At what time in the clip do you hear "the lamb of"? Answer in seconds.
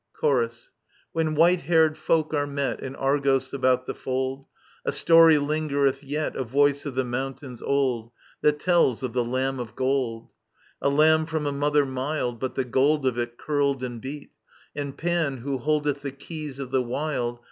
9.13-9.75